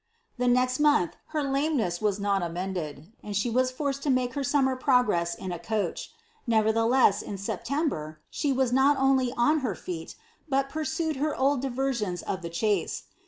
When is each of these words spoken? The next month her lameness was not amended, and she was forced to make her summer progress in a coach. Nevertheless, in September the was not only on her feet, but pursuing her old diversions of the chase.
The 0.39 0.47
next 0.47 0.79
month 0.79 1.15
her 1.27 1.43
lameness 1.43 2.01
was 2.01 2.19
not 2.19 2.41
amended, 2.41 3.13
and 3.23 3.35
she 3.37 3.51
was 3.51 3.69
forced 3.69 4.01
to 4.01 4.09
make 4.09 4.33
her 4.33 4.43
summer 4.43 4.75
progress 4.75 5.35
in 5.35 5.51
a 5.51 5.59
coach. 5.59 6.09
Nevertheless, 6.47 7.21
in 7.21 7.37
September 7.37 8.19
the 8.41 8.51
was 8.53 8.73
not 8.73 8.97
only 8.97 9.31
on 9.33 9.59
her 9.59 9.75
feet, 9.75 10.15
but 10.49 10.69
pursuing 10.69 11.17
her 11.19 11.35
old 11.35 11.61
diversions 11.61 12.23
of 12.23 12.41
the 12.41 12.49
chase. 12.49 13.03